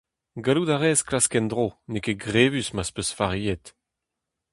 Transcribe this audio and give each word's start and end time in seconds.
Gallout 0.43 0.71
a 0.75 0.77
rez 0.77 0.99
klask 1.07 1.33
en-dro, 1.39 1.67
n'eo 1.89 2.03
ket 2.05 2.21
grevus 2.25 2.69
ma'z 2.73 2.89
peus 2.93 3.09
faziet. 3.17 3.65